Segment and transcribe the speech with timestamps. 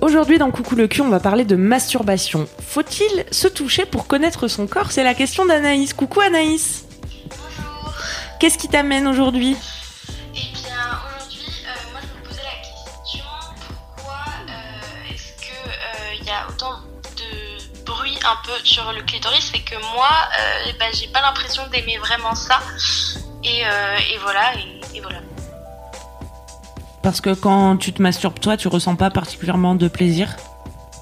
[0.00, 2.48] Aujourd'hui dans Coucou le cul, on va parler de masturbation.
[2.64, 4.92] Faut-il se toucher pour connaître son corps?
[4.92, 5.92] C'est la question d'Anaïs.
[5.92, 6.86] Coucou Anaïs.
[7.28, 7.92] Bonjour.
[8.38, 9.56] Qu'est-ce qui t'amène aujourd'hui?
[10.36, 13.24] Eh bien, aujourd'hui, euh, moi je me posais la question
[13.96, 16.78] pourquoi euh, est-ce que euh, y a autant
[17.16, 19.50] de bruit un peu sur le clitoris?
[19.54, 20.10] Et que moi,
[20.78, 22.60] bah, j'ai pas l'impression d'aimer vraiment ça.
[23.42, 25.18] Et, euh, et voilà, et, et voilà.
[27.08, 30.36] Parce que quand tu te masturbes toi, tu ressens pas particulièrement de plaisir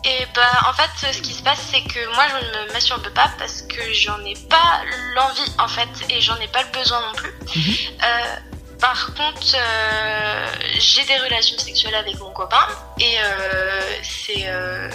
[0.05, 3.09] Et bah en fait ce qui se passe c'est que moi je ne me masturbe
[3.09, 4.83] pas parce que j'en ai pas
[5.17, 7.35] l'envie en fait et j'en ai pas le besoin non plus.
[7.51, 8.37] Euh,
[8.81, 10.47] par contre euh,
[10.79, 12.69] j'ai des relations sexuelles avec mon copain
[13.01, 14.89] et euh, c'est euh,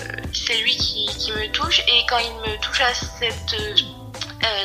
[0.64, 3.54] lui qui, qui me touche et quand il me touche à cette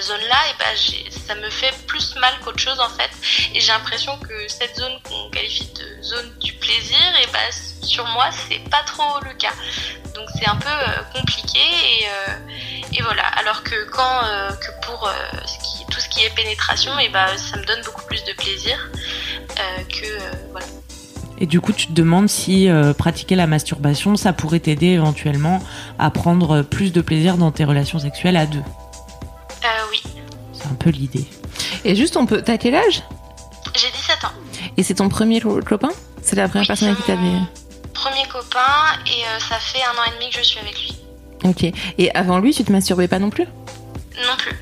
[0.00, 3.10] zone là et ben ça me fait plus mal qu'autre chose en fait.
[3.54, 7.50] Et j'ai l'impression que cette zone qu'on qualifie de zone du plaisir et ben
[7.82, 9.52] sur moi c'est pas trop le cas.
[10.14, 13.26] Donc c'est un peu euh, compliqué et, euh, et voilà.
[13.38, 15.12] Alors que quand euh, que pour euh,
[15.44, 18.32] ce qui, tout ce qui est pénétration et ben ça me donne beaucoup plus de
[18.32, 18.78] plaisir
[19.58, 20.66] euh, que euh, voilà.
[21.38, 25.62] Et du coup, tu te demandes si euh, pratiquer la masturbation, ça pourrait t'aider éventuellement
[25.98, 28.62] à prendre plus de plaisir dans tes relations sexuelles à deux?
[30.86, 31.24] Peu l'idée.
[31.84, 32.42] Et juste, on peut.
[32.44, 33.02] T'as quel âge?
[33.74, 34.32] J'ai 17 ans
[34.76, 35.90] Et c'est ton premier co- copain?
[36.22, 37.32] C'est la première personne avec qui t'avais.
[37.92, 38.60] premier copain
[39.06, 40.96] et euh, ça fait un an et demi que je suis avec lui
[41.44, 41.64] Ok.
[41.98, 43.44] Et avant lui, tu te masturbais pas non plus?
[43.44, 44.52] Non plus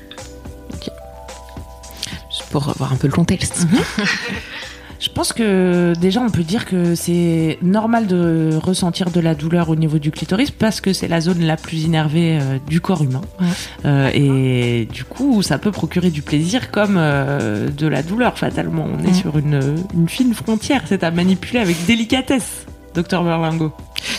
[2.29, 3.65] Juste pour avoir un peu le contexte.
[5.05, 9.69] Je pense que déjà, on peut dire que c'est normal de ressentir de la douleur
[9.69, 13.03] au niveau du clitoris parce que c'est la zone la plus innervée euh, du corps
[13.03, 13.21] humain.
[13.39, 13.45] Ouais.
[13.85, 18.87] Euh, et du coup, ça peut procurer du plaisir comme euh, de la douleur, fatalement.
[18.91, 19.61] On est sur une,
[19.93, 20.81] une fine frontière.
[20.87, 23.71] C'est à manipuler avec délicatesse, docteur Berlingo.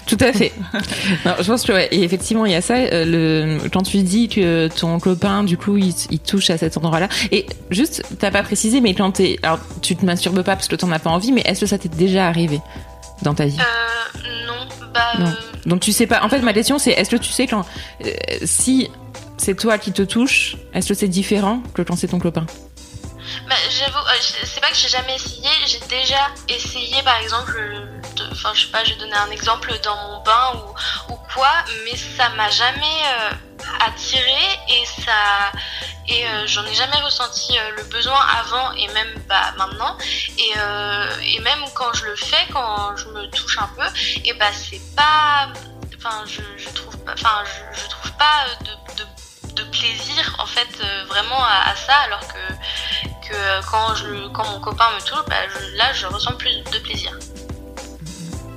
[0.07, 0.53] Tout à fait.
[1.25, 1.89] non, je pense que ouais.
[1.91, 2.75] Et effectivement, il y a ça.
[2.77, 6.77] euh, le quand tu dis que ton copain, du coup, il, il touche à cet
[6.77, 7.09] endroit-là.
[7.33, 10.77] Et juste, t'as pas précisé, mais quand t'es, alors tu te masturbes pas parce que
[10.77, 12.61] t'en as pas envie, mais est-ce que ça t'est déjà arrivé
[13.23, 13.59] dans ta vie?
[13.59, 15.27] Euh, non bah Non.
[15.27, 15.31] euh,
[15.69, 16.23] Donc tu sais pas.
[16.23, 17.65] En fait, ma question c'est est-ce que tu sais quand
[18.05, 18.11] euh,
[18.45, 18.89] si
[19.39, 22.47] c'est toi qui te touche, est-ce que c'est différent que quand c'est ton copain?
[23.49, 24.13] Bah, j'avoue, euh,
[24.45, 27.57] c'est pas que j'ai jamais essayé, j'ai déjà essayé par exemple,
[28.33, 31.53] enfin je sais pas, je vais donner un exemple dans mon bain ou, ou quoi,
[31.85, 33.31] mais ça m'a jamais euh,
[33.87, 35.53] attiré et ça
[36.09, 39.97] et euh, j'en ai jamais ressenti le besoin avant et même bah, maintenant.
[40.39, 40.53] Et,
[41.23, 43.87] et même quand je le fais, quand je me touche un peu,
[44.25, 45.49] et bah c'est pas,
[45.97, 49.05] enfin je, trouve pas, enfin je, trouve pas de,
[49.53, 52.55] de, plaisir en fait vraiment à, à ça alors que
[53.29, 56.51] que euh, quand, je, quand mon copain me touche, bah, je- là je ressens plus
[56.73, 57.19] de plaisir.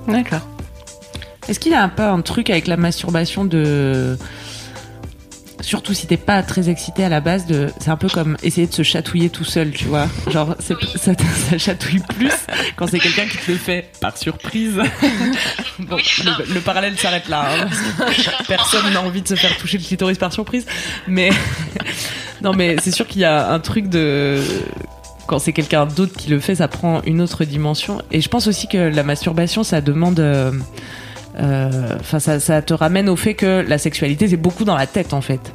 [0.08, 0.42] D'accord.
[1.48, 4.18] Est-ce qu'il y a un peu un truc avec la masturbation de.
[5.62, 7.70] Surtout si t'es pas très excité à la base, de...
[7.82, 10.08] c'est un peu comme essayer de se chatouiller tout seul, tu vois.
[10.28, 10.90] Genre, Oui.
[10.96, 11.12] ça,
[11.50, 12.32] ça chatouille plus
[12.78, 14.76] quand c'est quelqu'un qui te le fait par surprise.
[15.80, 17.46] bon, Oui, le, le parallèle s'arrête là.
[17.52, 20.66] hein, parce que personne n'a envie de se faire toucher le clitoris par surprise.
[21.08, 21.30] Mais
[22.44, 24.42] non, mais c'est sûr qu'il y a un truc de
[25.28, 28.02] quand c'est quelqu'un d'autre qui le fait, ça prend une autre dimension.
[28.12, 30.20] Et je pense aussi que la masturbation, ça demande.
[30.20, 30.52] euh,
[31.40, 34.88] euh, Enfin, ça, ça te ramène au fait que la sexualité, c'est beaucoup dans la
[34.88, 35.54] tête, en fait.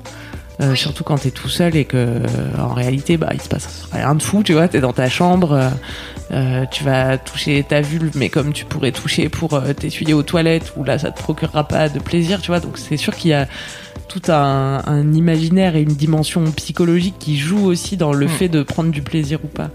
[0.61, 0.77] euh, Oui.
[0.77, 2.21] surtout quand t'es tout seul et que euh,
[2.61, 5.53] en réalité bah il se passe rien de fou, tu vois, t'es dans ta chambre,
[5.53, 5.69] euh,
[6.31, 10.73] euh, tu vas toucher ta vulve, mais comme tu pourrais toucher pour t'essuyer aux toilettes,
[10.77, 13.35] où là ça te procurera pas de plaisir, tu vois, donc c'est sûr qu'il y
[13.35, 13.49] a
[14.08, 18.29] tout un, un imaginaire et une dimension psychologique qui joue aussi dans le Mm.
[18.29, 19.70] fait de prendre du plaisir ou pas.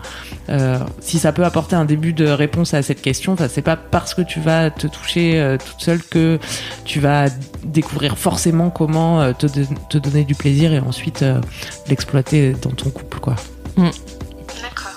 [0.50, 3.76] Euh, si ça peut apporter un début de réponse à cette question, enfin, c'est pas
[3.76, 6.40] parce que tu vas te toucher euh, toute seule que
[6.86, 7.26] tu vas
[7.64, 9.48] découvrir forcément comment euh, te,
[9.90, 11.40] te donner du plaisir et ensuite euh,
[11.88, 13.36] l'exploiter dans ton couple, quoi.
[13.78, 14.92] D'accord.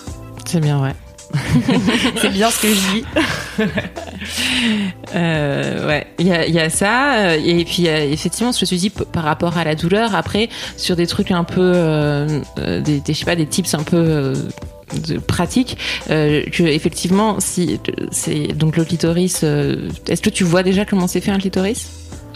[0.47, 0.93] C'est bien, ouais.
[2.21, 3.05] C'est bien ce que je dis.
[5.15, 7.15] Euh, ouais, il y a, ça.
[7.31, 10.49] euh, Et puis, euh, effectivement, je me suis dit, par rapport à la douleur, après,
[10.77, 14.35] sur des trucs un peu, euh, des, je sais pas, des tips un peu euh,
[15.09, 17.81] de pratique, que effectivement, si
[18.11, 21.89] c'est donc le clitoris, est-ce que tu vois déjà comment c'est fait un clitoris?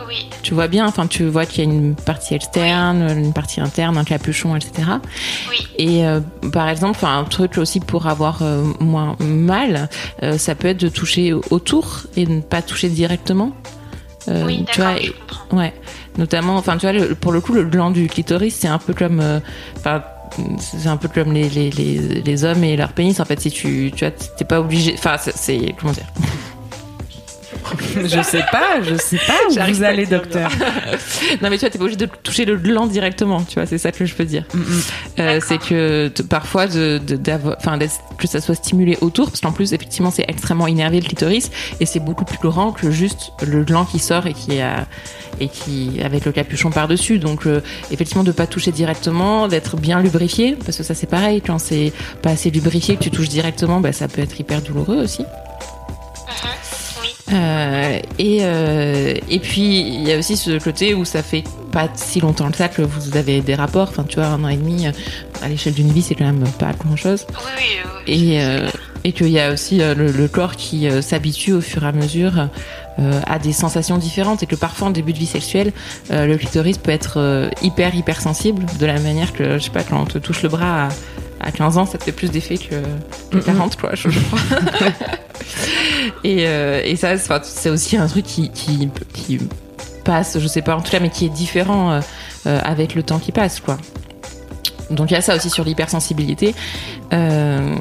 [0.07, 0.29] Oui.
[0.43, 3.97] Tu vois bien, enfin, tu vois qu'il y a une partie externe, une partie interne,
[3.99, 4.89] un capuchon, etc.
[5.51, 5.67] Oui.
[5.79, 6.21] Et euh,
[6.53, 9.89] par exemple, un truc aussi pour avoir euh, moins mal,
[10.23, 13.53] euh, ça peut être de toucher autour et de ne pas toucher directement.
[14.29, 15.57] Oui, tu vois, je comprends.
[15.59, 15.73] ouais.
[16.19, 18.93] Notamment, enfin, tu vois, le- pour le coup, le gland du clitoris, c'est un peu
[18.93, 19.23] comme,
[20.59, 23.19] c'est un peu comme les, les, les, les hommes et leur pénis.
[23.21, 26.07] En fait, si tu, tu vois, t'es pas obligé, enfin, c'est comment dire?
[28.05, 30.51] je sais pas, je sais pas où J'arrive vous pas à allez, docteur.
[31.43, 33.79] non mais tu vois t'es pas obligé de toucher le gland directement tu vois c'est
[33.79, 34.81] ça que je peux dire Mm, mm.
[35.19, 37.01] Euh, c'est que t- parfois de,
[38.19, 41.87] que ça soit stimulé autour parce qu'en plus effectivement c'est extrêmement énervé le clitoris et
[41.87, 44.87] c'est beaucoup plus grand que juste le gland qui sort et qui a
[45.41, 47.61] et qui avec le capuchon par dessus donc euh,
[47.91, 51.93] effectivement de pas toucher directement d'être bien lubrifié parce que ça c'est pareil quand c'est
[52.23, 55.25] pas assez lubrifié que tu touches directement bah, ça peut être hyper douloureux aussi.
[57.33, 61.89] Euh, et, euh, et puis il y a aussi ce côté où ça fait pas
[61.95, 63.89] si longtemps que ça que vous avez des rapports.
[63.89, 64.93] Enfin, tu vois, un an et demi euh,
[65.43, 67.27] à l'échelle d'une vie, c'est quand même pas grand chose.
[67.31, 67.65] Oui, oui,
[68.07, 68.33] oui.
[68.35, 68.69] Et, euh,
[69.05, 71.89] et qu'il y a aussi euh, le, le corps qui euh, s'habitue au fur et
[71.89, 72.49] à mesure
[72.99, 75.73] euh, à des sensations différentes et que parfois en début de vie sexuelle,
[76.11, 79.71] euh, le clitoris peut être euh, hyper hyper sensible de la manière que je sais
[79.71, 80.89] pas quand on te touche le bras à,
[81.47, 82.83] à 15 ans, ça te fait plus d'effet que,
[83.31, 84.41] que 40 quoi, je, crois.
[86.25, 89.39] et, euh, et ça, c'est aussi un truc qui, qui, qui
[90.05, 92.01] passe, je sais pas en tout cas, mais qui est différent euh,
[92.47, 93.79] euh, avec le temps qui passe quoi.
[94.91, 96.55] Donc il y a ça aussi sur l'hypersensibilité.
[97.13, 97.75] Euh,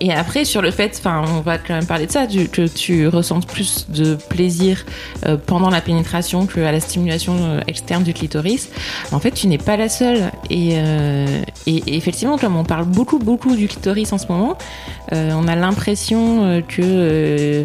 [0.00, 3.08] et après sur le fait, enfin on va quand même parler de ça, que tu
[3.08, 4.84] ressentes plus de plaisir
[5.26, 8.70] euh, pendant la pénétration que à la stimulation euh, externe du clitoris.
[9.12, 10.30] En fait, tu n'es pas la seule.
[10.48, 10.76] Et,
[11.66, 14.56] effectivement, comme on parle beaucoup beaucoup du clitoris en ce moment,
[15.12, 17.64] on a l'impression que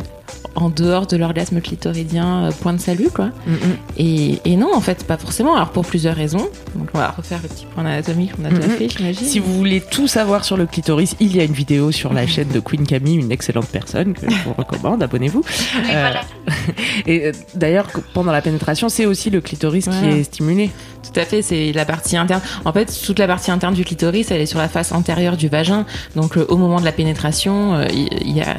[0.56, 3.26] en dehors de l'orgasme clitoridien, euh, point de salut quoi.
[3.48, 3.58] Mm, mm.
[3.98, 5.56] Et, et non, en fait, pas forcément.
[5.56, 6.48] Alors pour plusieurs raisons.
[6.76, 8.74] Donc on va refaire le petit point anatomique qu'on a déjà Mhm.
[8.78, 9.28] fait, j'imagine.
[9.28, 12.26] Si vous voulez tout savoir sur le clitoris, il y a une vidéo sur la
[12.26, 15.42] chaîne de Queen Camille, une excellente personne que je vous recommande, abonnez-vous.
[15.42, 16.22] Euh, voilà.
[17.06, 20.72] Et euh, d'ailleurs, pendant la pénétration, c'est aussi le clitoris qui est stimulé.
[21.04, 22.42] Tout à fait, c'est la partie interne.
[22.66, 25.50] En fait, toute la partie interne du clitoris, elle est sur la face antérieure du
[25.50, 25.86] vagin.
[26.16, 28.58] Donc, euh, au moment de la pénétration, euh, il il y, a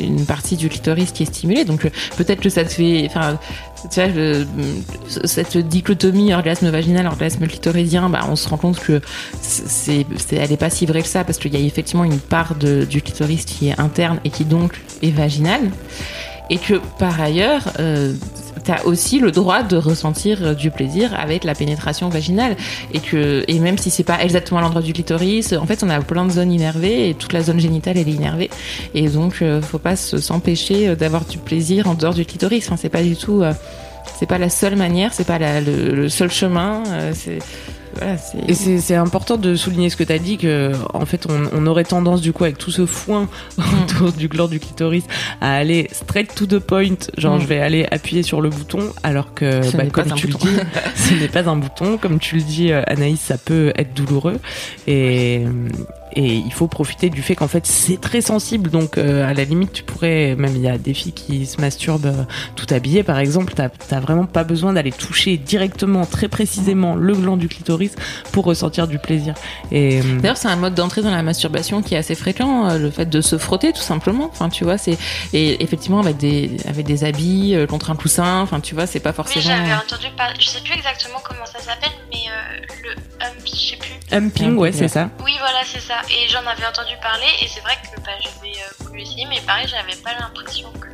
[0.00, 1.33] une partie du clitoris qui est
[1.66, 3.38] Donc, euh, peut-être que ça te fait, enfin,
[3.90, 4.46] tu vois,
[5.26, 9.00] cette dichotomie orgasme vaginal, orgasme clitoridien, bah, on se rend compte que
[9.40, 12.54] c'est, elle est pas si vraie que ça parce qu'il y a effectivement une part
[12.54, 15.70] de, du clitoris qui est interne et qui donc est vaginale.
[16.50, 18.12] Et que par ailleurs, euh,
[18.64, 22.56] t'as aussi le droit de ressentir euh, du plaisir avec la pénétration vaginale
[22.92, 26.00] et que et même si c'est pas exactement l'endroit du clitoris, en fait on a
[26.00, 28.50] plein de zones innervées et toute la zone génitale elle est innervée
[28.94, 32.66] et donc euh, faut pas se- s'empêcher euh, d'avoir du plaisir en dehors du clitoris.
[32.66, 33.52] Enfin c'est pas du tout, euh,
[34.18, 36.82] c'est pas la seule manière, c'est pas la- le, le seul chemin.
[36.88, 37.38] euh, c'est
[37.96, 41.06] voilà, c'est Et c'est c'est important de souligner ce que tu as dit, que en
[41.06, 43.28] fait, on, on aurait tendance, du coup, avec tout ce foin
[43.84, 45.04] autour du gland du clitoris,
[45.40, 46.96] à aller straight to the point.
[47.16, 47.40] Genre, Mm.
[47.42, 50.56] je vais aller appuyer sur le bouton, alors que, Ce bah, comme tu le dis,
[50.96, 51.96] ce n'est pas un bouton.
[51.96, 54.40] Comme tu le dis, euh, Anaïs, ça peut être douloureux.
[54.88, 55.44] Et,
[56.14, 58.70] et il faut profiter du fait qu'en fait, c'est très sensible.
[58.70, 61.60] Donc, euh, à la limite, tu pourrais, même il y a des filles qui se
[61.60, 62.24] masturbent euh,
[62.56, 67.14] tout habillées, par exemple, t'as t'as vraiment pas besoin d'aller toucher directement, très précisément, le
[67.14, 67.94] gland du clitoris
[68.32, 69.34] pour ressentir du plaisir.
[69.72, 72.78] Et euh, D'ailleurs, c'est un mode d'entrée dans la masturbation qui est assez fréquent, euh,
[72.78, 74.28] le fait de se frotter tout simplement.
[74.30, 74.96] Enfin, tu vois, c'est
[75.32, 78.40] et effectivement avec des avec des habits euh, contre un coussin.
[78.40, 79.44] Enfin, tu vois, c'est pas Oui, forcément.
[79.44, 80.34] j'avais entendu parler.
[80.38, 83.94] Je sais plus exactement comment ça s'appelle, mais euh, le hump, je sais plus.
[84.12, 85.10] humping, ouais, c'est ça.
[85.20, 86.00] Oui, voilà, c'est ça.
[86.10, 89.40] Et j'en avais entendu parler, et c'est vrai que bah, j'avais euh, voulu essayer, mais
[89.40, 90.88] pareil, j'avais pas l'impression que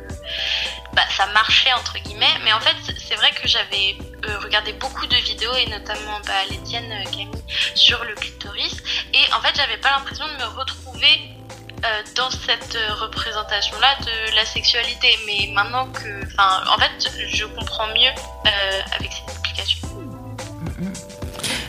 [0.93, 2.25] bah, ça marchait entre guillemets.
[2.43, 3.97] Mais en fait, c'est vrai que j'avais
[4.43, 7.29] regardé beaucoup de vidéos et notamment bah, l'Étienne Camille
[7.75, 8.77] sur le clitoris.
[9.13, 11.21] Et en fait, j'avais pas l'impression de me retrouver
[12.15, 15.17] dans cette représentation-là de la sexualité.
[15.25, 18.11] Mais maintenant que, enfin, en fait, je comprends mieux
[18.95, 19.90] avec cette explication.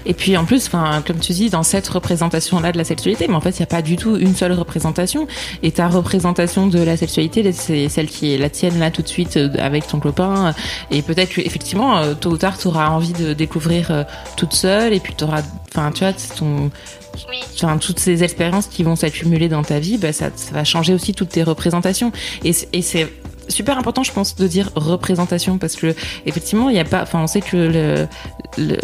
[0.06, 3.34] Et puis en plus, enfin, comme tu dis, dans cette représentation-là de la sexualité, mais
[3.34, 5.26] en fait, il n'y a pas du tout une seule représentation.
[5.62, 9.08] Et ta représentation de la sexualité, c'est celle qui est la tienne là tout de
[9.08, 10.54] suite euh, avec ton copain.
[10.90, 14.04] Et peut-être que effectivement, euh, tôt ou tard, tu auras envie de découvrir euh,
[14.36, 14.92] toute seule.
[14.92, 16.70] Et puis tu auras, enfin, tu vois, ton
[17.54, 20.94] Enfin, toutes ces expériences qui vont s'accumuler dans ta vie, bah, ça, ça, va changer
[20.94, 22.10] aussi toutes tes représentations.
[22.42, 23.06] Et, et c'est
[23.52, 25.94] super important, je pense, de dire représentation parce que
[26.26, 27.02] effectivement, il n'y a pas.
[27.02, 28.08] Enfin, on sait que le,
[28.58, 28.76] le,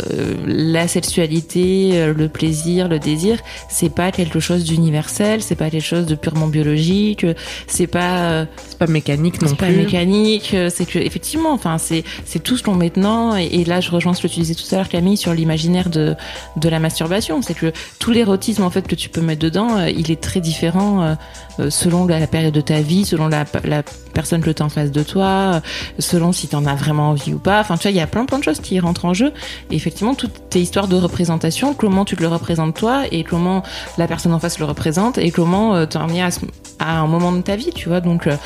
[0.46, 5.84] la sexualité, euh, le plaisir, le désir, c'est pas quelque chose d'universel, c'est pas quelque
[5.84, 7.26] chose de purement biologique,
[7.66, 9.56] c'est pas euh, c'est pas mécanique non plus.
[9.56, 13.36] C'est pas mécanique, euh, c'est que effectivement, enfin, c'est c'est tout ce qu'on met dedans.
[13.36, 16.14] Et, là, je rejoins ce que tu disais tout à l'heure, Camille, sur l'imaginaire de
[16.56, 17.42] de la masturbation.
[17.42, 21.16] C'est que tout l'érotisme en fait que tu peux mettre dedans, il est très différent
[21.70, 23.82] selon la, période de ta vie, selon la, la
[24.14, 25.60] personne que en face de toi,
[25.98, 27.60] selon si tu en as vraiment envie ou pas.
[27.60, 29.32] Enfin, tu vois, il y a plein plein de choses qui rentrent en jeu.
[29.70, 33.62] Et effectivement, toutes tes histoires de représentation, comment tu te le représentes toi et comment
[33.96, 36.28] la personne en face le représente et comment euh, t'en es à,
[36.78, 38.00] à, un moment de ta vie, tu vois.
[38.00, 38.36] Donc, euh,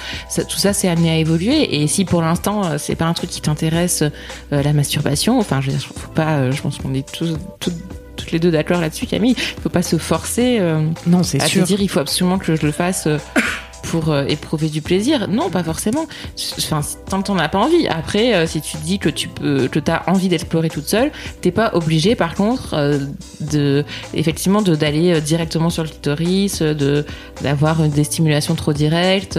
[0.48, 1.82] tout ça, c'est amené à évoluer.
[1.82, 4.04] Et si pour l'instant, euh, c'est pas un truc qui t'intéresse,
[4.50, 7.74] la masturbation, enfin, je veux dire, faut pas, je pense qu'on est tous, toutes
[8.14, 9.34] toutes les deux d'accord là-dessus, Camille.
[9.36, 10.60] Il faut pas se forcer.
[11.06, 11.62] non, c'est sûr.
[11.62, 13.08] À dire, il faut absolument que je le fasse
[13.92, 15.28] pour euh, éprouver du plaisir.
[15.28, 16.06] Non, pas forcément.
[16.56, 16.80] Enfin,
[17.10, 17.86] tant t'en as pas envie.
[17.88, 21.72] Après, euh, si tu dis que tu peux, t'as envie d'explorer toute seule, t'es pas
[21.74, 22.98] obligé, par contre, euh,
[23.40, 23.84] de
[24.74, 27.04] d'aller directement sur le clitoris, de
[27.42, 29.38] d'avoir des stimulations trop directes.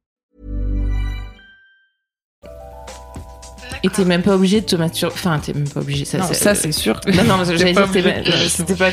[3.83, 5.13] Et t'es même pas obligé de te masturber.
[5.15, 6.05] Enfin, t'es même pas obligé.
[6.05, 6.99] Ça, non, ça c'est sûr.
[7.07, 7.87] Non, non, j'allais dire,
[8.47, 8.91] c'était pas,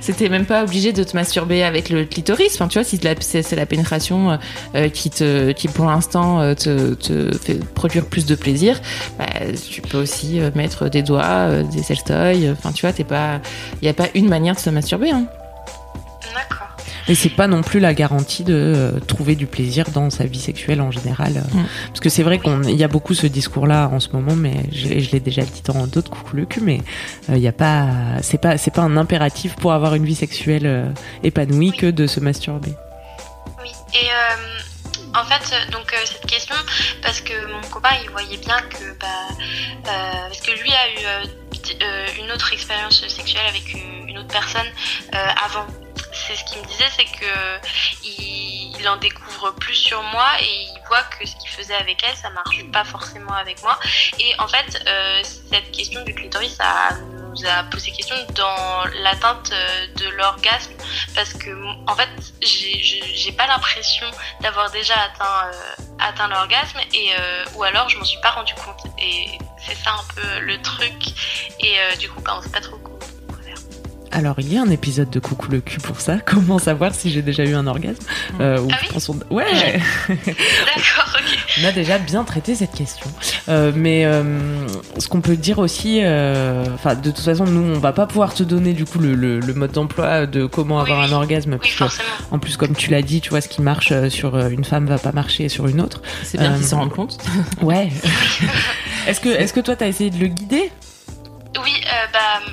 [0.00, 2.54] c'était même pas obligé de te masturber avec le clitoris.
[2.54, 4.38] Enfin, tu vois, si c'est la pénétration
[4.74, 8.80] euh, qui te, qui pour l'instant euh, te, te, fait produire plus de plaisir,
[9.18, 9.26] bah,
[9.68, 12.50] tu peux aussi euh, mettre des doigts, des sextoys.
[12.52, 13.40] Enfin, tu vois, t'es pas,
[13.82, 15.10] il y a pas une manière de se masturber.
[15.10, 15.24] Hein.
[16.34, 16.67] D'accord.
[17.08, 20.40] Et c'est pas non plus la garantie de euh, trouver du plaisir dans sa vie
[20.40, 21.38] sexuelle en général.
[21.38, 21.58] Euh.
[21.58, 21.66] Mm.
[21.88, 25.10] Parce que c'est vrai qu'il y a beaucoup ce discours-là en ce moment, mais je,
[25.10, 26.80] l'ai déjà dit dans d'autres coucou le cul, mais
[27.28, 27.88] il euh, y a pas,
[28.22, 32.20] c'est pas, c'est pas un impératif pour avoir une vie sexuelle épanouie que de se
[32.20, 32.74] masturber.
[33.62, 33.70] Oui.
[33.94, 34.08] Et
[35.14, 36.54] en fait, donc cette question,
[37.02, 39.06] parce que mon copain, il voyait bien que, bah,
[39.84, 43.74] parce que lui a eu une autre expérience sexuelle avec
[44.06, 44.66] une autre personne
[45.12, 45.66] avant
[46.12, 47.60] c'est ce qu'il me disait, c'est que
[48.04, 52.16] il, en découvre plus sur moi et il voit que ce qu'il faisait avec elle,
[52.16, 53.78] ça marche pas forcément avec moi.
[54.18, 56.96] Et en fait, euh, cette question du clitoris, ça
[57.28, 60.72] nous a posé question dans l'atteinte euh, de l'orgasme.
[61.14, 61.50] Parce que
[61.86, 62.08] en fait,
[62.40, 64.06] j'ai pas l'impression
[64.40, 67.10] d'avoir déjà atteint euh, atteint l'orgasme et
[67.54, 68.92] ou alors je m'en suis pas rendu compte.
[68.98, 69.26] Et
[69.58, 71.08] c'est ça un peu le truc.
[71.60, 72.78] Et du coup quand on sait pas trop
[74.10, 76.18] alors, il y a un épisode de Coucou le cul pour ça.
[76.26, 78.02] Comment savoir si j'ai déjà eu un orgasme
[78.40, 81.38] euh, ah oui Ouais D'accord, ok.
[81.60, 83.06] On a déjà bien traité cette question.
[83.48, 84.66] Euh, mais euh,
[84.98, 88.34] ce qu'on peut dire aussi, euh, enfin, de toute façon, nous, on va pas pouvoir
[88.34, 91.58] te donner du coup le, le, le mode d'emploi de comment avoir un orgasme.
[91.62, 91.88] Oui,
[92.30, 94.98] en plus, comme tu l'as dit, tu vois, ce qui marche sur une femme va
[94.98, 96.02] pas marcher sur une autre.
[96.22, 97.18] C'est bien qu'ils s'en rendent compte.
[97.62, 97.90] ouais.
[99.06, 100.70] est-ce que, est-ce que toi, t'as essayé de le guider?
[101.64, 101.72] Oui,
[102.12, 102.52] bah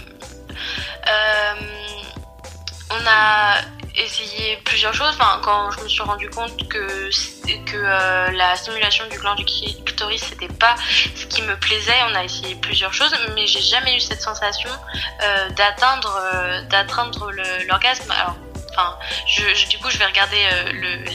[2.91, 3.61] on a
[3.97, 5.17] essayé plusieurs choses.
[5.43, 7.09] Quand je me suis rendu compte que,
[7.73, 10.75] euh, la stimulation du gland du clitoris c'était pas
[11.15, 14.69] ce qui me plaisait, on a essayé plusieurs choses, mais j'ai jamais eu cette sensation
[15.23, 17.31] euh, d'atteindre d'atteindre
[17.67, 18.11] l'orgasme.
[18.11, 18.35] Alors,
[18.71, 18.97] enfin,
[19.27, 20.41] je, du coup, je vais regarder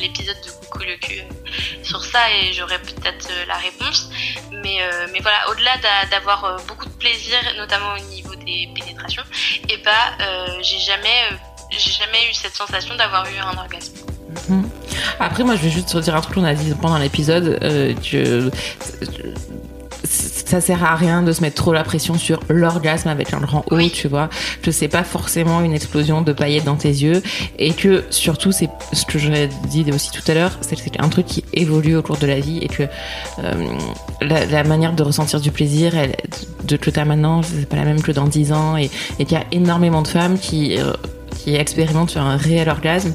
[0.01, 1.23] l'épisode de Coucou le cul
[1.83, 4.11] sur ça et j'aurai peut-être la réponse.
[4.53, 4.79] Mais,
[5.13, 5.77] mais voilà, au-delà
[6.11, 9.23] d'avoir beaucoup de plaisir, notamment au niveau des pénétrations,
[9.69, 9.91] et bah
[10.21, 11.37] euh, j'ai jamais, euh,
[11.71, 13.95] j'ai jamais eu cette sensation d'avoir eu un orgasme.
[15.19, 17.59] Après, moi, je vais juste redire un truc qu'on a dit pendant l'épisode.
[17.63, 17.95] Euh,
[20.51, 23.65] ça sert à rien de se mettre trop la pression sur l'orgasme avec un grand
[23.71, 24.29] O, tu vois.
[24.63, 27.23] Que c'est pas forcément une explosion de paillettes dans tes yeux
[27.59, 31.27] et que surtout c'est ce que j'aurais dit aussi tout à l'heure, c'est un truc
[31.27, 33.79] qui évolue au cours de la vie et que euh,
[34.21, 36.17] la, la, manière de ressentir du plaisir, elle,
[36.65, 38.91] de que t'as maintenant, c'est pas la même que dans 10 ans et,
[39.21, 40.93] et qu'il y a énormément de femmes qui euh,
[41.39, 43.15] qui expérimentent sur un réel orgasme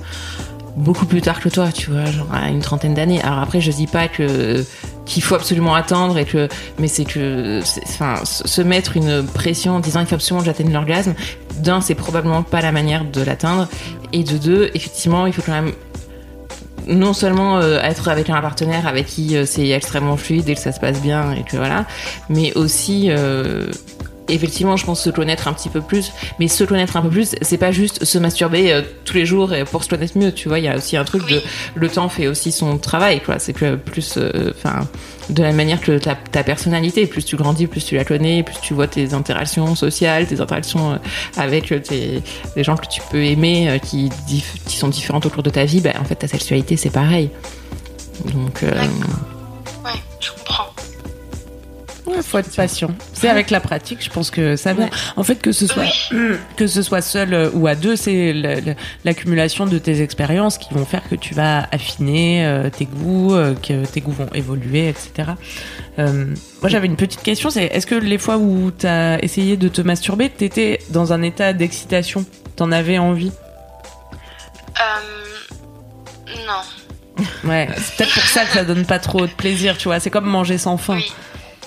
[0.77, 3.21] beaucoup plus tard que toi, tu vois, genre à une trentaine d'années.
[3.21, 4.63] Alors après, je dis pas que
[5.05, 6.47] qu'il faut absolument attendre et que,
[6.79, 10.73] mais c'est que, enfin, se mettre une pression en disant il faut absolument que j'atteigne
[10.73, 11.13] l'orgasme.
[11.59, 13.69] D'un, c'est probablement pas la manière de l'atteindre,
[14.11, 15.71] et de deux, effectivement, il faut quand même
[16.87, 20.59] non seulement euh, être avec un partenaire avec qui euh, c'est extrêmement fluide et que
[20.59, 21.85] ça se passe bien et que voilà,
[22.29, 23.67] mais aussi euh,
[24.29, 26.11] effectivement, je pense se connaître un petit peu plus.
[26.39, 29.53] Mais se connaître un peu plus, c'est pas juste se masturber euh, tous les jours
[29.71, 30.31] pour se connaître mieux.
[30.31, 31.41] Tu vois, il y a aussi un truc de
[31.75, 33.21] le temps fait aussi son travail.
[33.21, 34.87] Quoi, c'est que plus, euh, enfin,
[35.29, 38.57] de la manière que ta, ta, personnalité, plus tu grandis, plus tu la connais, plus
[38.61, 40.97] tu vois tes interactions sociales, tes interactions euh,
[41.37, 42.21] avec tes,
[42.55, 45.81] les gens que tu peux aimer, qui, qui sont différentes au cours de ta vie.
[45.81, 47.29] Bah, en fait, ta sexualité, c'est pareil.
[48.33, 48.63] Donc.
[52.05, 52.91] Ouais, faut être patient.
[53.13, 54.89] C'est avec la pratique, je pense que ça vient.
[55.15, 55.85] En fait, que ce soit
[56.55, 58.33] que ce soit seul euh, ou à deux, c'est
[59.03, 63.55] l'accumulation de tes expériences qui vont faire que tu vas affiner euh, tes goûts, euh,
[63.55, 65.31] que tes goûts vont évoluer, etc.
[65.97, 67.49] moi, j'avais une petite question.
[67.49, 71.21] C'est est-ce que les fois où tu as essayé de te masturber, t'étais dans un
[71.23, 72.25] état d'excitation?
[72.55, 73.31] T'en avais envie?
[76.47, 76.61] Non.
[77.49, 79.99] Ouais, c'est peut-être pour ça que ça donne pas trop de plaisir, tu vois.
[79.99, 80.97] C'est comme manger sans faim.
[80.97, 81.11] Oui.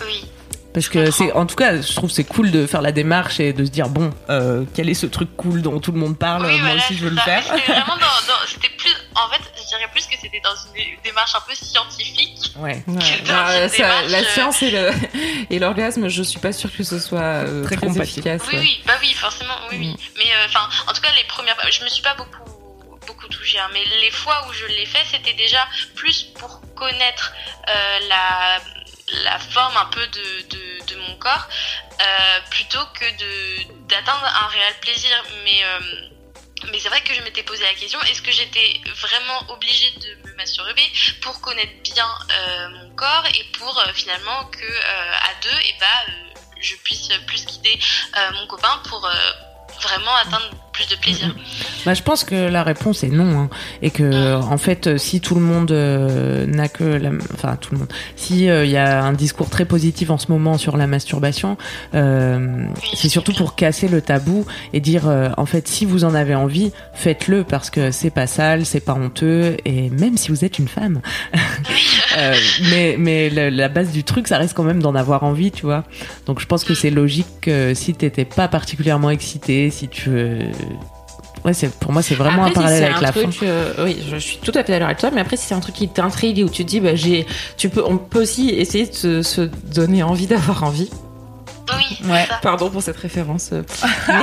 [0.02, 0.28] Oui.
[0.75, 3.53] Parce que c'est, en tout cas, je trouve c'est cool de faire la démarche et
[3.53, 6.45] de se dire bon, euh, quel est ce truc cool dont tout le monde parle
[6.45, 7.43] Oui, Moi voilà, aussi, je veux le faire.
[7.43, 10.73] C'était vraiment dans, dans- c'était plus, en fait, je dirais plus que c'était dans une
[10.75, 12.53] dé- démarche un peu scientifique.
[12.59, 12.83] Ouais.
[12.87, 13.03] Ouais.
[13.29, 14.91] Alors, ça- démarche, la euh, science et le-
[15.51, 18.43] et l'orgasme, je suis pas sûre que ce soit euh, Très très, efficace.
[18.49, 18.61] Oui, ouais.
[18.61, 19.97] oui, bah oui, forcément, oui, oui.
[20.19, 22.29] Mais euh, enfin, en tout cas, les premières, je me suis pas beaucoup
[23.07, 25.61] beaucoup touchée, hein, mais les fois où je l'ai fait, c'était déjà
[25.95, 27.33] plus pour connaître
[27.69, 28.59] euh, la
[29.25, 30.43] la forme un peu de,
[30.87, 31.49] de, mon corps
[32.00, 35.25] euh, plutôt que de d'atteindre un réel plaisir.
[35.45, 36.09] Mais euh,
[36.71, 40.29] mais c'est vrai que je m'étais posé la question est-ce que j'étais vraiment obligée de
[40.29, 40.83] me masturber
[41.23, 46.12] pour connaître bien euh, mon corps et pour finalement que à deux et bah euh,
[46.61, 47.47] je puisse plus
[48.17, 49.09] euh, mon copain pour
[49.81, 51.35] vraiment atteindre plus de plaisir.
[51.85, 53.51] Bah, je pense que la réponse est non, hein.
[53.83, 57.11] et que en fait, euh, si tout le monde euh, n'a que, la...
[57.35, 60.31] enfin tout le monde, si euh, il y a un discours très positif en ce
[60.31, 61.57] moment sur la masturbation,
[61.95, 62.64] euh,
[62.95, 66.37] c'est surtout pour casser le tabou et dire, euh, en fait, si vous en avez
[66.37, 70.59] envie, faites-le parce que c'est pas sale, c'est pas honteux, et même si vous êtes
[70.61, 71.01] une femme,
[72.17, 72.35] Euh,
[72.71, 75.85] mais mais la base du truc, ça reste quand même d'en avoir envie, tu vois.
[76.27, 80.38] Donc je pense que c'est logique que si t'étais pas particulièrement excité, si tu veux-
[81.44, 83.31] Ouais, c'est pour moi c'est vraiment Après, un parallèle si avec la fin.
[83.44, 85.11] euh, oui, je suis tout à fait d'accord avec toi.
[85.14, 87.26] Mais après, si c'est un truc qui t'intrigue et où tu te dis, bah, j'ai,
[87.57, 90.90] tu peux, on peut aussi essayer de se, se donner envie d'avoir envie.
[91.70, 92.24] Oui, Ouais.
[92.28, 92.38] ça.
[92.42, 93.50] Pardon pour cette référence.
[93.52, 93.62] euh,
[94.09, 94.14] mais,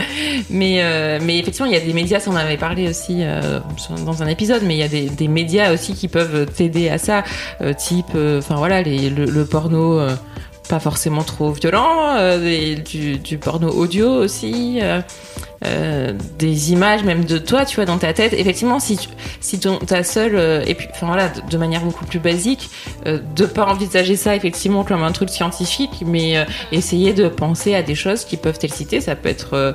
[0.50, 3.18] mais, euh, mais effectivement, il y a des médias, ça on en avait parlé aussi
[3.20, 3.60] euh,
[4.04, 6.98] dans un épisode, mais il y a des, des médias aussi qui peuvent t'aider à
[6.98, 7.22] ça,
[7.60, 10.00] euh, type, euh, enfin voilà, les, le, le porno.
[10.68, 15.00] Pas forcément trop violent, euh, du, porno audio aussi, euh,
[15.64, 18.32] euh, des images même de toi, tu vois, dans ta tête.
[18.32, 19.08] Effectivement, si tu,
[19.40, 22.70] si ton, ta seule, et puis, enfin voilà, de, manière beaucoup plus basique,
[23.04, 27.94] de pas envisager ça effectivement comme un truc scientifique, mais essayer de penser à des
[27.94, 29.00] choses qui peuvent t'exciter.
[29.00, 29.74] Ça peut être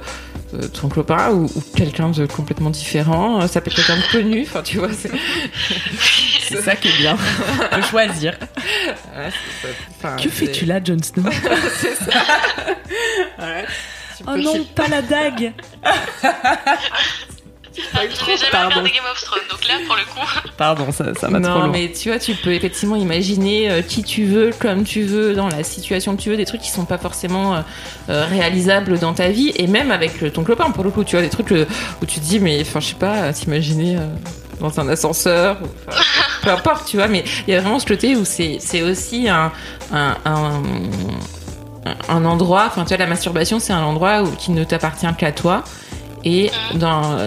[0.74, 3.48] ton copain ou, ou quelqu'un de complètement différent.
[3.48, 4.42] Ça peut être quelqu'un de connu.
[4.44, 4.90] Enfin, tu vois,
[6.58, 6.62] c'est.
[6.64, 7.18] Ça qui est bien,
[7.78, 8.38] de choisir.
[9.16, 9.30] Ouais,
[10.00, 11.24] enfin, Que fais-tu là, Jon Snow
[11.80, 12.20] C'est ça.
[14.28, 15.52] Oh non, pas la dague
[17.94, 18.70] Ah, je n'ai jamais Pardon.
[18.82, 21.68] regardé Game of Thrones, donc là, pour le coup, Pardon, ça, ça va trop Non,
[21.70, 25.48] mais tu vois, tu peux effectivement imaginer euh, qui tu veux, comme tu veux, dans
[25.48, 27.62] la situation que tu veux, des trucs qui sont pas forcément euh,
[28.10, 31.16] euh, réalisables dans ta vie, et même avec euh, ton copain, pour le coup, tu
[31.16, 31.66] vois, des trucs euh,
[32.02, 34.02] où tu te dis, mais enfin, je sais pas, t'imaginer euh,
[34.60, 35.68] dans un ascenseur, ou,
[36.42, 39.52] peu importe, tu vois, mais il y a vraiment ce côté où c'est aussi un,
[42.10, 45.64] endroit, enfin, tu vois, la masturbation, c'est un endroit qui ne t'appartient qu'à toi,
[46.24, 47.18] et dans,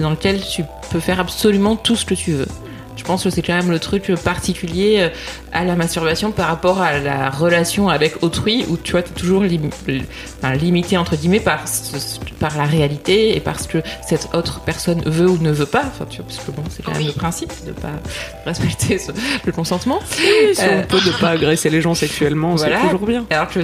[0.00, 2.48] dans lequel tu peux faire absolument tout ce que tu veux.
[2.96, 5.08] Je pense que c'est quand même le truc particulier euh,
[5.52, 9.42] à la masturbation par rapport à la relation avec autrui, où tu vois, t'es toujours
[9.42, 9.68] lim-
[10.38, 15.02] enfin, limité entre guillemets par, ce- par la réalité et parce que cette autre personne
[15.06, 15.82] veut ou ne veut pas.
[15.86, 17.06] Enfin, tu vois, parce que bon, c'est quand même Oui.
[17.08, 17.90] le principe de pas
[18.46, 19.12] respecter ce-
[19.44, 19.98] le consentement.
[20.06, 20.22] Si
[20.60, 22.78] Euh, on peut ne pas agresser les gens sexuellement, Voilà.
[22.80, 23.24] c'est toujours bien.
[23.30, 23.60] Alors que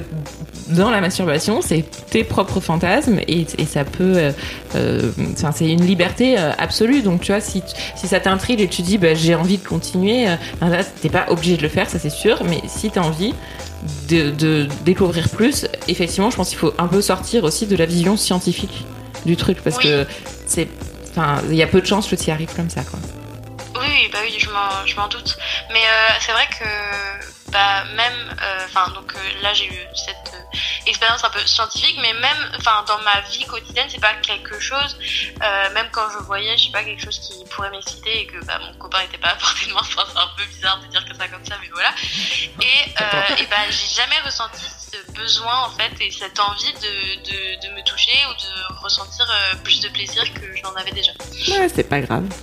[0.69, 4.15] dans la masturbation, c'est tes propres fantasmes et, et ça peut.
[4.17, 4.33] euh,
[4.77, 5.11] euh,
[5.55, 7.03] c'est une liberté absolue.
[7.03, 7.63] Donc, tu vois, si,
[7.97, 11.09] si ça t'intrigue et tu dis bah, j'ai envie de continuer, euh, enfin, là, t'es
[11.09, 12.43] pas obligé de le faire, ça c'est sûr.
[12.45, 13.35] Mais si t'as envie
[14.09, 17.87] de, de découvrir plus, effectivement, je pense qu'il faut un peu sortir aussi de la
[17.87, 18.85] vision scientifique
[19.25, 19.85] du truc parce Oui.
[19.85, 20.07] que
[20.47, 20.69] c'est.
[21.11, 22.99] Enfin, il y a peu de chances que tu y arrives comme ça, quoi.
[23.81, 25.37] Oui, bah oui, je m'en, doute.
[25.73, 30.35] Mais euh, c'est vrai que, bah, même, euh, enfin, donc euh, là, j'ai eu cette
[30.35, 30.57] euh,
[30.91, 34.97] expérience un peu scientifique, mais même, enfin, dans ma vie quotidienne, c'est pas quelque chose,
[35.43, 38.45] euh, même quand je voyais, je sais pas, quelque chose qui pourrait m'exciter et que,
[38.45, 41.05] bah, mon copain était pas à portée de enfin, c'est un peu bizarre de dire
[41.05, 41.91] que ça comme ça, mais voilà.
[42.61, 47.23] Et, euh, et bah, j'ai jamais ressenti ce besoin, en fait, et cette envie de,
[47.23, 50.93] de, de me toucher ou de ressentir euh, plus de plaisir que je n'en avais
[50.93, 51.13] déjà.
[51.49, 52.25] Ouais, c'est pas grave.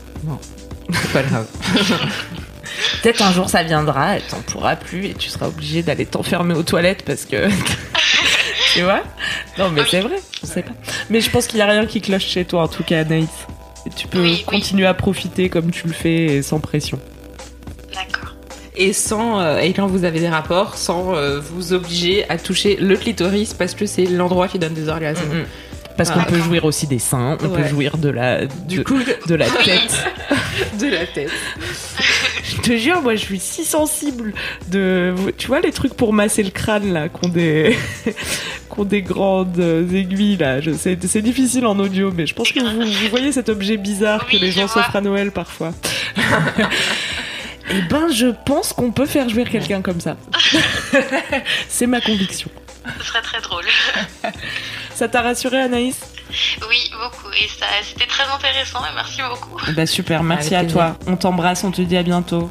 [0.90, 1.48] C'est pas grave.
[3.02, 6.54] Peut-être un jour ça viendra et t'en pourras plus et tu seras obligé d'aller t'enfermer
[6.54, 7.50] aux toilettes parce que.
[8.78, 9.04] Tu vois
[9.58, 10.72] Non, mais c'est vrai, je sais pas.
[11.10, 13.28] Mais je pense qu'il y a rien qui cloche chez toi, en tout cas, Anaïs.
[13.86, 14.44] Et tu peux Oui, oui.
[14.46, 17.00] continuer à profiter comme tu le fais et sans pression.
[17.94, 18.36] D'accord.
[18.76, 22.76] et sans euh, et quand vous avez des rapports sans euh, vous obliger à toucher
[22.76, 25.46] le clitoris parce que c'est l'endroit qui donne des orgasmes.
[25.96, 26.14] Parce Ah.
[26.14, 29.34] qu'on peut jouir aussi des seins, on peut jouir de la, Du de, coup, de
[29.36, 29.98] la tête.
[30.80, 31.32] de la tête.
[32.44, 34.34] Je te jure, moi je suis si sensible
[34.70, 35.14] de.
[35.38, 37.76] Tu vois les trucs pour masser le crâne là, qu'on des.
[38.86, 40.62] Des grandes euh, aiguilles là.
[40.62, 43.78] Je sais, c'est difficile en audio, mais je pense que vous, vous voyez cet objet
[43.78, 45.74] bizarre que les gens s'offrent à Noël parfois.
[47.70, 50.16] Eh ben, je pense qu'on peut faire jouir quelqu'un comme ça.
[51.68, 52.50] c'est ma conviction.
[53.00, 53.66] Ce serait très drôle.
[54.96, 56.00] Ça t'a rassuré, Anaïs?
[56.70, 57.32] Oui, beaucoup.
[57.34, 59.60] Et ça, c'était très intéressant et merci beaucoup.
[59.74, 60.98] Bah super, merci Avec à toi.
[61.08, 62.50] On t'embrasse, on te dit à bientôt.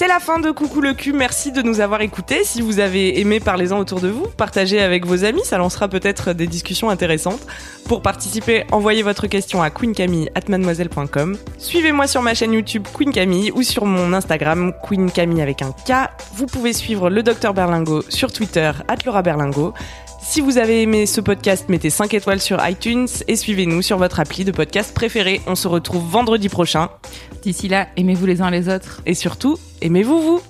[0.00, 2.42] C'est la fin de Coucou le cul, merci de nous avoir écoutés.
[2.42, 6.32] Si vous avez aimé, parlez-en autour de vous, partagez avec vos amis, ça lancera peut-être
[6.32, 7.46] des discussions intéressantes.
[7.84, 11.36] Pour participer, envoyez votre question à queencamille@mademoiselle.com.
[11.58, 15.72] Suivez-moi sur ma chaîne YouTube Queen Camille ou sur mon Instagram Queen Camille avec un
[15.72, 16.08] K.
[16.32, 18.72] Vous pouvez suivre le docteur Berlingo sur Twitter
[19.04, 19.74] Laura Berlingo.
[20.22, 24.20] Si vous avez aimé ce podcast, mettez 5 étoiles sur iTunes et suivez-nous sur votre
[24.20, 25.42] appli de podcast préféré.
[25.46, 26.88] On se retrouve vendredi prochain
[27.42, 29.00] D'ici là, aimez-vous les uns les autres.
[29.06, 30.40] et surtout, aimez-vous vous